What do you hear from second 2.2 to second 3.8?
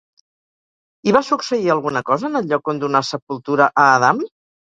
en el lloc on donà sepultura